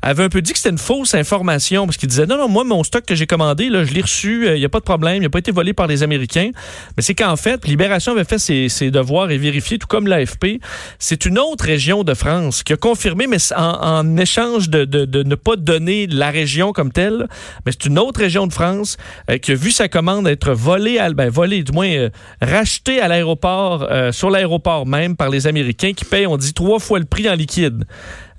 avait 0.03 0.25
un 0.25 0.29
peu 0.29 0.43
dit 0.43 0.53
que 0.53 0.59
c'était 0.59 0.71
une 0.71 0.79
fausse 0.79 1.15
information 1.15 1.87
parce 1.87 1.97
qu'il 1.97 2.09
disait 2.09 2.27
non, 2.27 2.37
non, 2.37 2.49
moi, 2.49 2.65
mon 2.65 2.83
stock 2.85 3.05
que 3.05 3.15
j'ai 3.15 3.27
commandé, 3.27 3.69
là, 3.69 3.85
je 3.85 3.93
l'ai 3.93 4.03
reçu, 4.03 4.47
il 4.49 4.59
n'y 4.59 4.65
a 4.65 4.69
pas 4.69 4.81
de 4.81 4.85
problème, 4.85 5.17
il 5.17 5.23
n'a 5.23 5.31
pas 5.31 5.39
été 5.39 5.53
volé 5.53 5.73
par 5.73 5.87
les 5.87 6.03
Américains. 6.03 6.51
Mais 6.97 7.03
c'est 7.03 7.15
qu'en 7.15 7.37
fait, 7.37 7.67
Libération 7.67 8.13
avait 8.13 8.25
fait 8.25 8.39
ses, 8.39 8.91
devoirs 8.91 9.31
et 9.31 9.39
vérifié, 9.39 9.79
tout 9.79 9.87
comme 9.87 10.07
l'AFP. 10.07 10.61
C'est 10.99 11.25
une 11.25 11.39
autre 11.39 11.65
région 11.65 12.05
de 12.05 12.15
France 12.15 12.63
qui 12.63 12.73
a 12.73 12.77
confirmé, 12.77 13.27
mais 13.27 13.39
en, 13.57 14.17
échange 14.17 14.69
de 14.69 15.23
ne 15.23 15.35
pas 15.35 15.57
donner 15.57 16.07
la 16.07 16.31
région 16.31 16.73
comme 16.73 16.93
telle, 16.93 17.27
mais 17.65 17.73
c'est 17.73 17.87
une 17.87 17.99
autre 17.99 18.21
région 18.21 18.47
de 18.47 18.53
France 18.53 18.97
euh, 19.31 19.39
qui 19.39 19.53
a 19.53 19.55
vu 19.55 19.71
sa 19.71 19.89
commande 19.89 20.27
être 20.29 20.53
volée, 20.53 20.99
à, 20.99 21.11
ben, 21.13 21.29
volée, 21.29 21.63
du 21.63 21.73
moins 21.73 21.87
euh, 21.97 22.11
rachetée 22.41 23.00
à 23.00 23.09
l'aéroport, 23.09 23.87
euh, 23.91 24.12
sur 24.12 24.31
l'aéroport 24.31 24.87
même 24.87 25.17
par 25.17 25.31
les 25.31 25.47
Américains 25.47 25.93
qui 25.93 26.05
payent, 26.05 26.27
on 26.27 26.37
dit, 26.37 26.53
trois 26.53 26.79
fois 26.79 26.99
le 26.99 27.05
prix 27.05 27.29
en 27.29 27.35
liquide. 27.35 27.85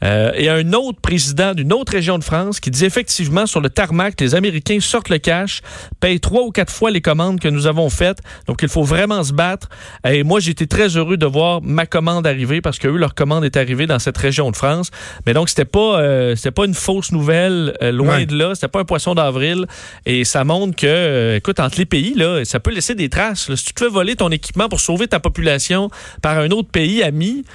Euh, 0.03 0.31
et 0.35 0.50
un 0.50 0.73
autre 0.73 1.00
président 1.01 1.53
d'une 1.53 1.71
autre 1.71 1.94
région 1.94 2.17
de 2.17 2.23
France 2.23 2.59
qui 2.59 2.69
dit 2.71 2.83
effectivement 2.85 3.45
sur 3.45 3.61
le 3.61 3.69
tarmac, 3.69 4.19
les 4.19 4.35
Américains 4.35 4.79
sortent 4.81 5.09
le 5.09 5.17
cash, 5.17 5.61
payent 6.00 6.19
trois 6.19 6.44
ou 6.44 6.51
quatre 6.51 6.71
fois 6.73 6.91
les 6.91 7.01
commandes 7.01 7.39
que 7.39 7.47
nous 7.47 7.67
avons 7.67 7.89
faites. 7.89 8.19
Donc, 8.47 8.59
il 8.61 8.69
faut 8.69 8.83
vraiment 8.83 9.23
se 9.23 9.33
battre. 9.33 9.69
Et 10.07 10.23
moi, 10.23 10.39
j'étais 10.39 10.65
très 10.67 10.97
heureux 10.97 11.17
de 11.17 11.25
voir 11.25 11.61
ma 11.61 11.85
commande 11.85 12.27
arriver 12.27 12.59
parce 12.61 12.79
que 12.79 12.88
eux, 12.88 12.97
leur 12.97 13.15
commande 13.15 13.45
est 13.45 13.55
arrivée 13.57 13.88
dans 13.88 14.00
cette 14.00 14.17
région 14.17 14.51
de 14.51 14.55
France. 14.55 14.91
Mais 15.25 15.33
donc, 15.33 15.50
c'était 15.50 15.65
pas, 15.65 16.00
euh, 16.01 16.35
c'était 16.35 16.51
pas 16.51 16.65
une 16.65 16.73
fausse 16.73 17.11
nouvelle, 17.11 17.75
euh, 17.81 17.91
loin 17.91 18.17
Ouais. 18.17 18.25
de 18.25 18.35
là. 18.38 18.55
C'était 18.55 18.67
pas 18.67 18.81
un 18.81 18.85
poisson 18.85 19.15
d'avril. 19.15 19.65
Et 20.05 20.23
ça 20.25 20.44
montre 20.44 20.75
que, 20.75 20.85
euh, 20.88 21.38
écoute, 21.38 21.59
entre 21.59 21.77
les 21.77 21.85
pays, 21.85 22.13
là, 22.15 22.44
ça 22.45 22.59
peut 22.59 22.71
laisser 22.71 22.95
des 22.95 23.09
traces. 23.09 23.47
là. 23.50 23.55
Si 23.55 23.65
tu 23.65 23.73
te 23.73 23.83
fais 23.83 23.89
voler 23.89 24.15
ton 24.15 24.29
équipement 24.29 24.67
pour 24.69 24.79
sauver 24.79 25.07
ta 25.07 25.19
population 25.19 25.89
par 26.21 26.38
un 26.38 26.50
autre 26.51 26.69
pays 26.69 27.01
ami, 27.03 27.45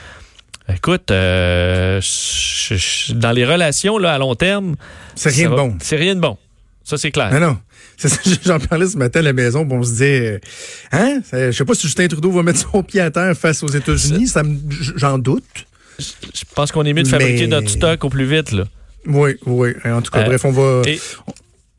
Écoute, 0.75 1.11
euh, 1.11 2.00
je- 2.00 2.75
je- 2.76 3.12
dans 3.15 3.32
les 3.32 3.44
relations 3.47 3.97
là, 3.99 4.12
à 4.15 4.19
long 4.19 4.35
terme, 4.35 4.76
C'est 5.15 5.31
rien 5.31 5.50
de 5.50 5.55
bon. 5.56 5.76
C'est 5.81 5.97
rien 5.97 6.15
de 6.15 6.20
bon. 6.20 6.37
Ça, 6.85 6.97
c'est 6.99 7.11
clair. 7.11 7.32
Non, 7.32 7.41
non. 7.41 7.59
C'est 7.97 8.09
ça, 8.09 8.19
J'en 8.47 8.61
parlais 8.61 8.87
ce 8.87 8.97
matin 8.97 9.20
à 9.20 9.23
la 9.23 9.32
maison, 9.32 9.67
puis 9.67 9.76
on 9.76 9.82
se 9.82 9.91
disait, 9.91 10.20
euh, 10.35 10.38
hein, 10.93 11.20
je 11.32 11.50
sais 11.50 11.65
pas 11.65 11.75
si 11.75 11.82
Justin 11.88 12.06
Trudeau 12.06 12.31
va 12.31 12.43
mettre 12.44 12.61
son 12.70 12.82
pied 12.85 13.00
à 13.00 13.11
terre 13.11 13.37
face 13.37 13.62
aux 13.65 13.69
États-Unis, 13.69 14.29
ça 14.29 14.43
j'en 14.97 15.19
doute. 15.19 15.43
Je 15.99 16.44
pense 16.55 16.71
qu'on 16.71 16.85
est 16.85 16.93
mieux 16.93 17.03
de 17.03 17.09
fabriquer 17.09 17.41
Mais- 17.43 17.47
notre 17.49 17.71
stock 17.71 18.05
au 18.05 18.09
plus 18.09 18.25
vite. 18.26 18.53
Là. 18.53 18.64
Oui, 19.06 19.32
oui. 19.47 19.71
En 19.85 20.00
tout 20.00 20.12
cas, 20.12 20.21
Euh, 20.21 20.25
bref, 20.26 20.44
on 20.44 20.53
va. 20.53 20.82
et- 20.88 21.00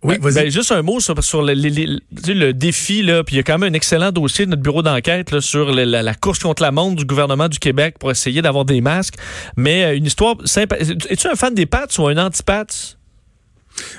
oui, 0.03 0.17
Ben, 0.19 0.33
ben, 0.33 0.49
juste 0.49 0.71
un 0.71 0.81
mot 0.81 0.99
sur, 0.99 1.21
sur 1.23 1.41
le, 1.41 1.53
le 1.53 2.51
défi, 2.53 3.03
là, 3.03 3.23
puis 3.23 3.35
il 3.35 3.37
y 3.37 3.39
a 3.39 3.43
quand 3.43 3.57
même 3.57 3.73
un 3.73 3.75
excellent 3.75 4.11
dossier 4.11 4.45
de 4.45 4.51
notre 4.51 4.61
bureau 4.61 4.81
d'enquête 4.81 5.31
là, 5.31 5.41
sur 5.41 5.71
la, 5.73 5.85
la 6.01 6.13
course 6.13 6.39
contre 6.39 6.61
la 6.63 6.71
montre 6.71 6.95
du 6.95 7.05
gouvernement 7.05 7.49
du 7.49 7.59
Québec 7.59 7.95
pour 7.99 8.09
essayer 8.09 8.41
d'avoir 8.41 8.63
des 8.65 8.79
masques. 8.81 9.15
Mais 9.57 9.83
euh, 9.83 9.97
une 9.97 10.05
histoire 10.05 10.35
simple. 10.45 10.77
Es-tu 11.09 11.27
un 11.27 11.35
fan 11.35 11.53
des 11.53 11.65
Pats 11.65 11.87
ou 11.97 12.07
un 12.07 12.17
anti-Pats? 12.17 12.95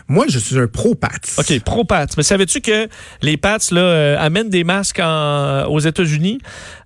Moi, 0.08 0.26
je 0.28 0.38
suis 0.38 0.58
un 0.58 0.66
pro-Pats. 0.66 1.08
OK, 1.38 1.60
pro-Pats. 1.60 2.06
Mais 2.16 2.22
savais-tu 2.22 2.60
que 2.60 2.88
les 3.22 3.36
Pats 3.38 3.58
là, 3.70 3.80
euh, 3.80 4.16
amènent 4.18 4.50
des 4.50 4.64
masques 4.64 5.00
en- 5.00 5.64
aux 5.68 5.78
États-Unis? 5.80 6.38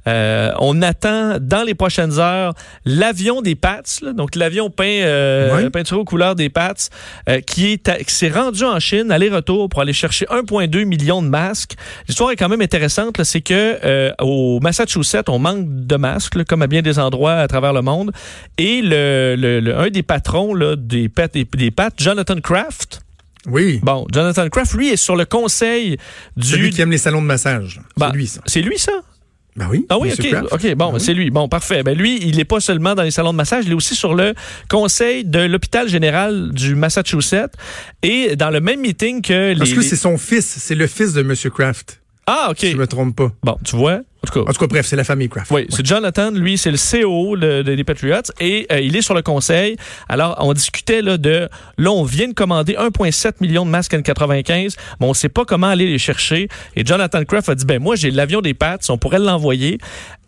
Euh, 0.07 0.53
on 0.59 0.83
attend 0.83 1.39
dans 1.41 1.63
les 1.63 1.75
prochaines 1.75 2.19
heures 2.19 2.53
l'avion 2.85 3.41
des 3.43 3.55
Pats, 3.55 3.83
là, 4.03 4.13
donc 4.13 4.35
l'avion 4.37 4.69
peint 4.71 4.85
euh, 4.85 5.71
peinture 5.71 5.99
aux 5.99 6.05
couleurs 6.05 6.35
des 6.35 6.49
Pats, 6.51 6.75
euh, 7.29 7.41
qui 7.41 7.73
est 7.73 7.89
à- 7.89 7.97
qui 7.97 8.13
s'est 8.13 8.29
rendu 8.31 8.65
en 8.65 8.79
Chine 8.81 9.11
aller-retour 9.11 9.69
pour 9.69 9.81
aller 9.81 9.93
chercher 9.95 10.27
1,2 10.31 10.85
million 10.85 11.23
de 11.23 11.29
masques. 11.29 11.75
L'histoire 12.07 12.31
est 12.31 12.37
quand 12.37 12.49
même 12.49 12.61
intéressante, 12.61 13.17
là, 13.19 13.25
c'est 13.25 13.41
que 13.41 14.13
au 14.21 14.61
Massachusetts, 14.61 15.29
on 15.29 15.39
manque 15.39 15.65
de 15.69 15.97
masques, 15.97 16.35
là, 16.35 16.45
comme 16.45 16.63
à 16.63 16.67
bien 16.67 16.83
des 16.83 16.99
endroits 16.99 17.35
à 17.37 17.49
travers 17.49 17.73
le 17.73 17.83
monde, 17.83 18.13
et 18.59 18.83
le, 18.83 19.37
le- 19.39 19.61
le- 19.61 19.77
un 19.79 19.89
des 19.91 20.03
patrons 20.03 20.55
là, 20.55 20.77
des, 20.77 21.09
Pats- 21.09 21.29
des, 21.29 21.45
des 21.45 21.71
Pats, 21.71 21.91
Jonathan 21.97 22.41
Kraft. 22.41 23.01
Oui. 23.47 23.79
Bon, 23.83 24.07
Jonathan 24.13 24.49
Kraft, 24.49 24.73
lui, 24.75 24.89
est 24.91 24.97
sur 24.97 25.17
le 25.17 25.25
conseil 25.27 25.99
du. 26.37 26.47
Celui 26.49 26.71
qui 26.71 26.81
aime 26.81 26.91
les 26.91 26.99
salons 26.99 27.21
de 27.21 27.27
massage. 27.27 27.81
Ben, 27.97 28.09
c'est 28.11 28.17
lui, 28.17 28.27
ça. 28.27 28.41
C'est 28.47 28.61
lui, 28.63 28.79
ça? 28.79 28.93
Ben 29.57 29.69
oui. 29.71 29.87
Ah 29.89 29.99
oui, 29.99 30.11
Monsieur 30.11 30.37
OK. 30.51 30.75
Bon, 30.75 30.93
Ben 30.93 30.99
c'est 30.99 31.15
lui. 31.15 31.31
Bon, 31.31 31.49
parfait. 31.49 31.83
Ben 31.83 31.97
lui, 31.97 32.19
il 32.23 32.37
n'est 32.37 32.45
pas 32.45 32.61
seulement 32.61 32.95
dans 32.95 33.05
les 33.05 33.13
salons 33.13 33.33
de 33.33 33.37
massage, 33.37 33.65
il 33.67 33.73
est 33.73 33.75
aussi 33.75 33.95
sur 33.95 34.15
le 34.15 34.35
conseil 34.69 35.25
de 35.25 35.41
l'hôpital 35.41 35.89
général 35.89 36.51
du 36.53 36.75
Massachusetts 36.75 37.53
et 38.03 38.35
dans 38.37 38.51
le 38.51 38.61
même 38.61 38.81
meeting 38.81 39.23
que 39.23 39.53
les. 39.53 39.59
Parce 39.59 39.73
que 39.73 39.83
c'est 39.83 39.97
son 39.97 40.19
fils, 40.19 40.47
c'est 40.47 40.75
le 40.75 40.87
fils 40.87 41.13
de 41.13 41.23
Monsieur 41.23 41.51
Kraft. 41.51 42.01
Ah, 42.27 42.49
OK. 42.51 42.59
Si 42.59 42.71
je 42.73 42.77
me 42.77 42.87
trompe 42.87 43.17
pas. 43.17 43.31
Bon, 43.43 43.59
tu 43.65 43.77
vois? 43.77 43.97
En 44.23 44.27
tout 44.27 44.33
cas. 44.33 44.41
En 44.51 44.53
tout 44.55 44.61
cas, 44.61 44.67
bref, 44.67 44.87
c'est 44.87 44.97
la 44.97 45.05
famille 45.05 45.29
Kraft. 45.29 45.51
Oui, 45.51 45.67
c'est 45.69 45.85
Jonathan, 45.85 46.31
lui, 46.31 46.57
c'est 46.57 46.71
le 46.71 46.79
CEO 46.79 47.37
de- 47.37 47.61
de- 47.61 47.75
des 47.75 47.85
Patriots 47.85 48.23
et 48.41 48.67
euh, 48.73 48.81
il 48.81 48.97
est 48.97 49.03
sur 49.03 49.13
le 49.15 49.21
conseil. 49.21 49.77
Alors, 50.09 50.35
on 50.41 50.55
discutait 50.55 51.03
là 51.03 51.19
de, 51.19 51.51
là, 51.77 51.91
on 51.91 52.05
vient 52.05 52.29
de 52.29 52.33
commander 52.33 52.75
1,7 52.75 53.35
million 53.43 53.67
de 53.67 53.71
masques 53.71 53.93
N95, 53.93 54.77
mais 55.01 55.07
on 55.07 55.13
sait 55.13 55.29
pas 55.29 55.45
comment 55.45 55.67
aller 55.67 55.87
les 55.87 55.99
chercher. 55.99 56.49
Et 56.77 56.87
Jonathan 56.87 57.23
Kraft 57.25 57.51
a 57.51 57.55
dit, 57.55 57.67
ben 57.67 57.83
moi, 57.83 57.97
j'ai 57.97 58.11
l'avion 58.11 58.41
des 58.41 58.55
Pats, 58.55 58.79
on 58.89 58.97
pourrait 58.97 59.19
l'envoyer. 59.19 59.77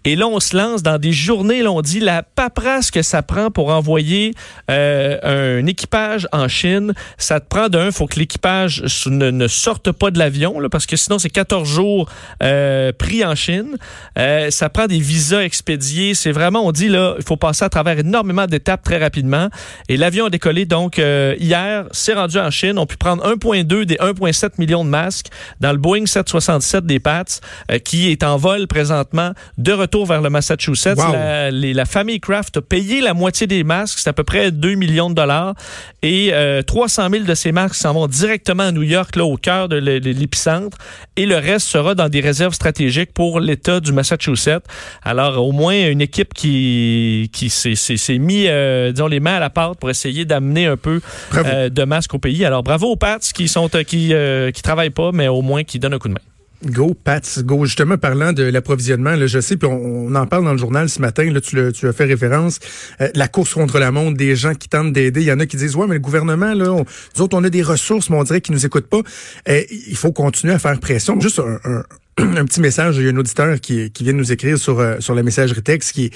Et 0.07 0.15
là, 0.15 0.29
on 0.29 0.39
se 0.39 0.57
lance 0.57 0.85
dans 0.85 0.99
des 0.99 1.11
journées, 1.11 1.63
là, 1.63 1.73
on 1.73 1.83
dit 1.83 1.99
la 1.99 2.23
paperasse 2.23 2.93
que 2.93 3.03
ça 3.03 3.23
prend 3.23 3.51
pour 3.51 3.71
envoyer 3.71 4.35
euh, 4.71 5.59
un 5.59 5.67
équipage 5.67 6.29
en 6.31 6.47
Chine. 6.47 6.95
Ça 7.19 7.41
te 7.41 7.49
prend 7.49 7.69
d'un, 7.69 7.91
faut 7.91 8.07
que 8.07 8.21
l'équipage 8.21 8.85
ne, 9.07 9.33
ne, 9.33 9.49
sorte 9.49 9.91
pas 9.91 10.13
de 10.13 10.21
l'avion, 10.21 10.61
parce 10.71 10.87
que 10.87 10.95
sinon, 10.95 11.19
c'est 11.19 11.29
14 11.29 11.69
jours 11.69 12.09
euh, 12.41 12.93
pris 12.93 13.25
en 13.25 13.35
Chine. 13.35 13.79
Euh, 14.17 14.49
ça 14.53 14.69
prend 14.69 14.87
des 14.87 15.01
visas 15.01 15.43
expédiés. 15.43 16.15
C'est 16.15 16.31
vraiment, 16.31 16.65
on 16.65 16.71
dit, 16.71 16.89
là, 16.89 17.17
il 17.19 17.25
faut 17.25 17.37
passer 17.37 17.65
à 17.65 17.69
travers 17.69 17.99
énormément 17.99 18.47
d'étapes 18.47 18.85
très 18.85 18.99
rapidement. 18.99 19.49
Et 19.89 19.97
l'avion 19.97 20.27
a 20.27 20.31
décollé, 20.31 20.67
donc, 20.67 21.01
euh, 21.01 21.35
hier, 21.41 21.87
s'est 21.91 22.15
rendu 22.15 22.39
en 22.39 22.53
Chine. 22.53 22.79
On 22.79 22.87
pu 22.87 22.97
prendre 22.97 23.27
1,2 23.27 23.85
des 23.85 23.97
1,7 23.97 24.51
millions 24.59 24.85
de 24.85 24.91
masques 24.91 25.31
dans 25.59 25.73
le 25.73 25.79
Boeing 25.79 26.07
767 26.07 26.87
des 26.87 27.01
Pats, 27.01 27.25
euh, 27.73 27.79
qui 27.81 28.13
est 28.13 28.23
en 28.23 28.37
vol 28.37 28.69
présentement 28.69 29.33
de 29.59 29.73
retour 29.73 29.96
vers 30.05 30.21
le 30.21 30.31
Massachusetts. 30.31 30.99
Wow. 30.99 31.13
La, 31.13 31.51
les, 31.51 31.73
la, 31.73 31.85
famille 31.85 32.21
Kraft 32.21 32.57
a 32.59 32.63
payé 32.63 33.01
la 33.01 33.15
moitié 33.15 33.47
des 33.47 33.65
masques, 33.65 33.99
c'est 33.99 34.09
à 34.09 34.13
peu 34.13 34.25
près 34.25 34.51
2 34.51 34.75
millions 34.75 35.11
de 35.11 35.15
dollars. 35.15 35.55
Et 36.03 36.31
euh, 36.33 36.63
300 36.63 37.09
000 37.11 37.25
de 37.25 37.35
ces 37.35 37.53
masques 37.53 37.77
s'en 37.77 37.95
vont 37.95 38.07
directement 38.07 38.65
à 38.65 38.73
New 38.73 38.83
York, 38.83 39.17
là, 39.17 39.25
au 39.25 39.37
cœur 39.37 39.69
de 39.69 39.77
l'épicentre. 39.77 40.79
Et 41.17 41.27
le 41.27 41.37
reste 41.37 41.69
sera 41.69 41.95
dans 41.95 42.09
des 42.09 42.21
réserves 42.21 42.55
stratégiques 42.55 43.13
pour 43.13 43.41
l'État 43.41 43.81
du 43.81 43.93
Massachusetts. 43.93 44.65
Alors, 45.03 45.45
au 45.45 45.53
moins, 45.53 45.89
une 45.89 46.01
équipe 46.01 46.35
qui, 46.35 47.31
qui 47.33 47.49
s'est 47.51 48.19
mis, 48.19 48.47
euh, 48.49 48.93
disons, 48.93 49.07
les 49.07 49.21
mains 49.21 49.37
à 49.37 49.41
la 49.41 49.51
pâte 49.51 49.79
pour 49.79 49.91
essayer 49.91 50.25
d'amener 50.25 50.67
un 50.67 50.77
peu 50.77 51.01
euh, 51.35 51.69
de 51.69 51.85
masques 51.85 52.15
au 52.15 52.19
pays. 52.19 52.45
Alors, 52.45 52.63
bravo 52.63 52.89
aux 52.89 52.97
Pats 52.97 53.19
qui 53.19 53.49
sont 53.49 53.69
qui, 53.87 54.13
euh, 54.13 54.51
qui 54.51 54.63
travaillent 54.63 54.91
pas, 54.91 55.11
mais 55.13 55.29
au 55.29 55.43
moins 55.43 55.65
qui 55.65 55.79
donnent 55.79 55.95
un 55.95 55.99
coup 55.99 56.09
de 56.09 56.15
main. 56.15 56.36
Go, 56.65 56.95
Pats, 56.95 57.43
go. 57.43 57.65
Justement, 57.65 57.99
parlant 57.99 58.33
de 58.33 58.43
l'approvisionnement, 58.43 59.15
je 59.27 59.41
sais, 59.41 59.57
puis 59.57 59.69
on, 59.71 60.15
en 60.15 60.27
parle 60.27 60.45
dans 60.45 60.53
le 60.53 60.59
journal 60.59 60.89
ce 60.89 61.01
matin, 61.01 61.31
là, 61.31 61.41
tu, 61.41 61.59
as 61.59 61.93
fait 61.93 62.05
référence, 62.05 62.61
euh, 63.01 63.09
la 63.15 63.29
course 63.29 63.55
contre 63.55 63.79
la 63.79 63.91
montre, 63.91 64.17
des 64.17 64.37
gens 64.37 64.55
qui 64.55 64.69
tentent 64.69 64.93
d'aider. 64.93 65.21
Il 65.21 65.27
y 65.27 65.33
en 65.33 65.41
a 65.41 65.47
qui 65.47 65.57
disent, 65.57 65.77
ouais, 65.77 65.87
mais 65.87 65.95
le 65.95 66.01
gouvernement, 66.01 66.55
là, 66.55 66.73
on, 66.73 66.85
nous 67.17 67.23
autres, 67.23 67.37
on 67.37 67.45
a 67.45 67.51
des 67.51 67.63
ressources, 67.63 68.09
mais 68.11 68.17
on 68.17 68.25
dirait 68.25 68.41
qu'ils 68.41 68.55
nous 68.55 68.65
écoutent 68.65 68.89
pas. 68.89 69.03
Euh, 69.49 69.63
il 69.71 69.97
faut 69.97 70.13
continuer 70.13 70.55
à 70.55 70.59
faire 70.59 70.79
pression. 70.81 71.21
Juste 71.21 71.41
un 71.41 71.83
un 72.19 72.47
petit 72.47 72.63
message, 72.63 72.97
il 72.97 73.05
y 73.05 73.09
a 73.09 73.11
un 73.13 73.17
auditeur 73.19 73.61
qui, 73.61 73.91
qui 73.91 74.03
vient 74.03 74.15
de 74.15 74.19
nous 74.19 74.33
écrire 74.33 74.57
sur 74.57 74.81
euh, 74.81 74.97
sur 75.01 75.15
la 75.15 75.23
messagerie 75.23 75.63
texte 75.63 75.93
qui 75.93 76.11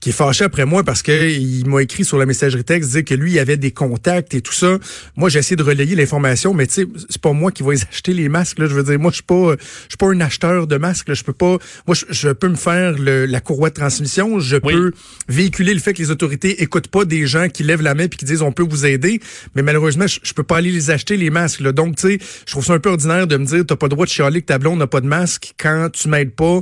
qui 0.00 0.08
est 0.08 0.12
fâché 0.12 0.44
après 0.44 0.64
moi 0.64 0.82
parce 0.82 1.00
que 1.00 1.30
il 1.30 1.68
m'a 1.68 1.80
écrit 1.80 2.04
sur 2.04 2.18
la 2.18 2.26
messagerie 2.26 2.64
texte 2.64 2.90
dire 2.90 3.04
que 3.04 3.14
lui 3.14 3.32
il 3.32 3.38
avait 3.38 3.56
des 3.56 3.70
contacts 3.70 4.34
et 4.34 4.40
tout 4.40 4.52
ça. 4.52 4.78
Moi 5.14 5.28
j'ai 5.28 5.38
essayé 5.38 5.54
de 5.54 5.62
relayer 5.62 5.94
l'information 5.94 6.54
mais 6.54 6.66
tu 6.66 6.74
sais 6.74 6.86
c'est 7.08 7.20
pas 7.20 7.32
moi 7.32 7.52
qui 7.52 7.62
vais 7.62 7.80
acheter 7.88 8.14
les 8.14 8.28
masques 8.28 8.58
là, 8.58 8.66
je 8.66 8.74
veux 8.74 8.82
dire 8.82 8.98
moi 8.98 9.12
je 9.12 9.16
suis 9.16 9.22
pas 9.22 9.54
je 9.54 9.90
suis 9.90 9.96
pas 9.96 10.06
un 10.08 10.20
acheteur 10.20 10.66
de 10.66 10.76
masques, 10.76 11.08
là. 11.08 11.14
je 11.14 11.22
peux 11.22 11.32
pas 11.32 11.58
moi 11.86 11.94
je, 11.94 12.06
je 12.10 12.30
peux 12.30 12.48
me 12.48 12.56
faire 12.56 12.98
le, 12.98 13.26
la 13.26 13.40
courroie 13.40 13.68
de 13.68 13.74
transmission, 13.74 14.40
je 14.40 14.56
oui. 14.56 14.72
peux 14.74 14.92
véhiculer 15.28 15.72
le 15.72 15.80
fait 15.80 15.92
que 15.94 16.02
les 16.02 16.10
autorités 16.10 16.64
écoutent 16.64 16.88
pas 16.88 17.04
des 17.04 17.28
gens 17.28 17.48
qui 17.48 17.62
lèvent 17.62 17.82
la 17.82 17.94
main 17.94 18.08
puis 18.08 18.18
qui 18.18 18.24
disent 18.24 18.42
on 18.42 18.50
peut 18.50 18.66
vous 18.68 18.86
aider, 18.86 19.20
mais 19.54 19.62
malheureusement 19.62 20.08
je, 20.08 20.18
je 20.20 20.32
peux 20.32 20.42
pas 20.42 20.56
aller 20.56 20.72
les 20.72 20.90
acheter 20.90 21.16
les 21.16 21.30
masques 21.30 21.60
là. 21.60 21.70
Donc 21.70 21.94
tu 21.94 22.08
sais, 22.08 22.18
je 22.44 22.50
trouve 22.50 22.64
ça 22.64 22.72
un 22.72 22.80
peu 22.80 22.90
ordinaire 22.90 23.28
de 23.28 23.36
me 23.36 23.44
dire 23.44 23.64
t'as 23.64 23.76
pas 23.76 23.86
le 23.86 23.90
droit 23.90 24.04
de 24.04 24.10
chialer 24.10 24.40
que 24.40 24.46
ta 24.46 24.58
blonde 24.58 24.80
n'a 24.80 24.88
pas 24.88 25.00
de 25.00 25.06
masque 25.06 25.43
quand 25.58 25.88
tu 25.92 26.08
m'aides 26.08 26.34
pas 26.34 26.60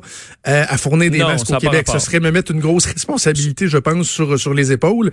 euh, 0.49 0.65
à 0.69 0.77
fournir 0.79 1.11
des 1.11 1.19
non, 1.19 1.29
masques 1.29 1.51
au 1.51 1.57
Québec. 1.57 1.87
Ce 1.91 1.99
serait 1.99 2.21
me 2.21 2.31
mettre 2.31 2.53
une 2.53 2.61
grosse 2.61 2.87
responsabilité, 2.87 3.69
je 3.69 3.79
pense, 3.79 4.09
sur, 4.09 4.39
sur 4.39 4.55
les 4.55 4.73
épaules. 4.73 5.11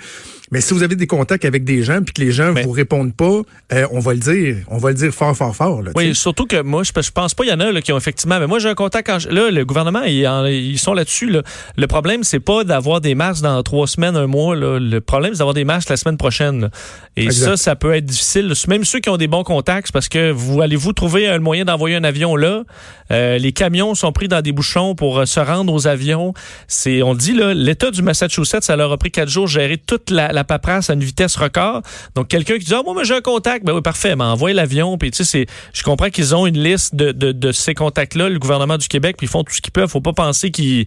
Mais 0.52 0.62
si 0.62 0.74
vous 0.74 0.84
avez 0.84 0.96
des 0.96 1.08
contacts 1.08 1.46
avec 1.46 1.64
des 1.64 1.84
gens 1.84 2.02
puis 2.02 2.14
que 2.14 2.22
les 2.22 2.32
gens 2.32 2.54
Mais... 2.54 2.64
vous 2.64 2.72
répondent 2.72 3.16
pas, 3.16 3.42
euh, 3.74 3.88
on 3.92 4.00
va 4.00 4.14
le 4.14 4.20
dire. 4.20 4.58
On 4.68 4.78
va 4.78 4.90
le 4.90 4.96
dire 4.96 5.14
fort, 5.14 5.36
fort, 5.36 5.56
fort. 5.56 5.82
Là, 5.82 5.92
oui, 5.96 6.06
t'sais. 6.06 6.14
surtout 6.16 6.46
que 6.46 6.62
moi, 6.62 6.84
je, 6.84 6.92
je 7.00 7.12
pense 7.12 7.34
pas 7.34 7.44
il 7.44 7.50
y 7.50 7.54
en 7.54 7.60
a 7.60 7.72
là, 7.72 7.82
qui 7.82 7.92
ont 7.94 7.98
effectivement. 7.98 8.40
Mais 8.40 8.48
moi, 8.48 8.60
j'ai 8.60 8.70
un 8.70 8.76
contact. 8.76 9.08
Quand 9.08 9.20
je, 9.20 9.30
là, 9.30 9.52
le 9.52 9.66
gouvernement, 9.66 10.04
ils, 10.04 10.28
en, 10.28 10.46
ils 10.46 10.80
sont 10.80 10.94
là-dessus. 10.94 11.30
Là. 11.30 11.44
Le 11.78 11.88
problème, 11.88 12.24
c'est 12.24 12.40
pas 12.40 12.64
d'avoir 12.64 13.02
des 13.02 13.16
masques 13.16 13.44
dans 13.44 13.62
trois 13.64 13.88
semaines, 13.88 14.16
un 14.16 14.28
mois. 14.28 14.56
Là. 14.56 14.80
Le 14.80 15.02
problème, 15.02 15.34
c'est 15.34 15.40
d'avoir 15.40 15.54
des 15.54 15.66
masques 15.66 15.90
la 15.90 15.98
semaine 15.98 16.18
prochaine. 16.18 16.62
Là. 16.62 16.70
Et 17.16 17.26
exact. 17.26 17.46
ça, 17.46 17.58
ça 17.58 17.76
peut 17.76 17.94
être 17.94 18.06
difficile. 18.06 18.54
Même 18.68 18.84
ceux 18.84 19.00
qui 19.00 19.10
ont 19.10 19.18
des 19.18 19.28
bons 19.28 19.44
contacts, 19.44 19.92
parce 19.92 20.10
que 20.10 20.32
vous 20.32 20.62
allez-vous 20.62 20.94
trouver 20.94 21.28
un 21.28 21.40
moyen 21.40 21.66
d'envoyer 21.66 21.96
un 21.96 22.04
avion 22.04 22.36
là. 22.36 22.64
Euh, 23.12 23.38
les 23.38 23.52
camions 23.60 23.94
sont 23.94 24.14
pris 24.14 24.30
dans 24.30 24.42
des 24.42 24.54
bouchons 24.54 24.96
pour 24.96 25.20
euh, 25.20 25.26
se 25.26 25.40
rendre 25.40 25.74
aux 25.74 25.86
avions. 25.86 26.34
C'est, 26.68 27.04
on 27.04 27.12
le 27.12 27.18
dit 27.18 27.34
là, 27.34 27.54
l'État 27.54 27.92
du 27.92 28.02
Massachusetts, 28.02 28.64
ça 28.64 28.76
leur 28.78 28.92
a 28.92 28.98
pris 28.98 29.12
quatre 29.12 29.28
jours 29.28 29.46
de 29.46 29.50
gérer 29.52 29.78
toute 29.78 30.10
la, 30.12 30.32
la 30.32 30.46
paperasse 30.46 30.90
à 30.90 30.94
une 30.94 31.04
vitesse 31.04 31.36
record. 31.36 31.82
Donc 32.16 32.30
quelqu'un 32.30 32.58
qui 32.58 32.66
dit 32.66 32.74
ah 32.74 32.82
moi, 32.86 33.04
j'ai 33.04 33.16
un 33.16 33.22
contact, 33.22 33.66
ben 33.66 33.74
oui 33.74 33.82
parfait, 33.82 34.16
mais 34.16 34.24
envoie 34.24 34.54
l'avion. 34.54 34.98
Puis 34.98 35.12
tu 35.12 35.26
sais, 35.26 35.46
je 35.74 35.84
comprends 35.84 36.10
qu'ils 36.10 36.34
ont 36.34 36.48
une 36.48 36.58
liste 36.64 36.96
de, 36.96 37.12
de, 37.12 37.34
de 37.34 37.52
ces 37.52 37.74
contacts-là, 37.74 38.30
le 38.30 38.40
gouvernement 38.40 38.78
du 38.78 38.88
Québec, 38.88 39.18
puis 39.18 39.28
ils 39.28 39.30
font 39.30 39.44
tout 39.44 39.54
ce 39.54 39.62
qu'ils 39.62 39.74
peuvent. 39.74 39.90
Faut 39.90 40.02
pas 40.02 40.14
penser 40.14 40.52
qu'ils 40.52 40.86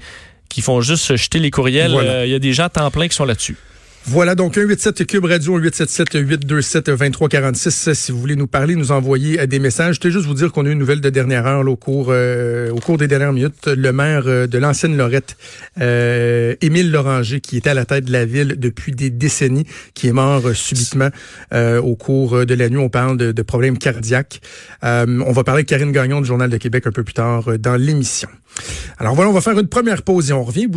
qu'ils 0.48 0.62
font 0.62 0.80
juste 0.80 1.04
se 1.04 1.16
jeter 1.16 1.38
les 1.38 1.50
courriels. 1.50 1.90
Il 1.90 1.94
voilà. 1.94 2.10
euh, 2.10 2.26
y 2.26 2.34
a 2.34 2.38
des 2.38 2.52
gens 2.52 2.64
à 2.64 2.68
temps 2.68 2.90
plein 2.90 3.08
qui 3.08 3.16
sont 3.16 3.24
là-dessus. 3.24 3.56
Voilà, 4.06 4.34
donc 4.34 4.54
187 4.54 5.06
Cube 5.06 5.26
Radio, 5.26 5.60
877-827-2346. 5.60 7.94
Si 7.94 8.10
vous 8.10 8.18
voulez 8.18 8.34
nous 8.34 8.48
parler, 8.48 8.74
nous 8.74 8.90
envoyer 8.90 9.46
des 9.46 9.60
messages. 9.60 10.00
Je 10.02 10.08
juste 10.10 10.26
vous 10.26 10.34
dire 10.34 10.50
qu'on 10.50 10.66
a 10.66 10.68
eu 10.68 10.72
une 10.72 10.80
nouvelle 10.80 11.00
de 11.00 11.08
dernière 11.08 11.46
heure 11.46 11.64
au, 11.68 11.76
cours, 11.76 12.08
euh, 12.10 12.72
au 12.72 12.80
cours 12.80 12.98
des 12.98 13.06
dernières 13.06 13.32
minutes. 13.32 13.68
Le 13.68 13.92
maire 13.92 14.24
euh, 14.26 14.48
de 14.48 14.58
l'ancienne 14.58 14.96
Lorette, 14.96 15.36
euh, 15.80 16.56
Émile 16.60 16.90
Loranger, 16.90 17.40
qui 17.40 17.56
était 17.56 17.70
à 17.70 17.74
la 17.74 17.84
tête 17.84 18.06
de 18.06 18.12
la 18.12 18.24
ville 18.24 18.56
depuis 18.58 18.90
des 18.90 19.08
décennies, 19.08 19.68
qui 19.94 20.08
est 20.08 20.12
mort 20.12 20.48
euh, 20.48 20.52
subitement 20.52 21.10
au 21.52 21.94
cours 21.94 22.44
de 22.44 22.54
la 22.54 22.68
nuit. 22.68 22.78
On 22.78 22.88
parle 22.88 23.16
de, 23.16 23.30
de 23.30 23.42
problèmes 23.42 23.78
cardiaques. 23.78 24.40
on 24.82 25.32
va 25.32 25.44
parler 25.44 25.60
avec 25.60 25.68
Karine 25.68 25.92
Gagnon 25.92 26.20
du 26.20 26.26
Journal 26.26 26.50
de 26.50 26.56
Québec 26.56 26.88
un 26.88 26.92
peu 26.92 27.04
plus 27.04 27.14
tard 27.14 27.56
dans 27.58 27.76
l'émission. 27.76 28.28
Alors 28.98 29.14
voilà, 29.14 29.30
on 29.30 29.34
va 29.34 29.40
faire 29.40 29.58
une 29.58 29.68
première 29.68 30.02
pause 30.02 30.30
et 30.30 30.32
on 30.32 30.44
revient. 30.44 30.66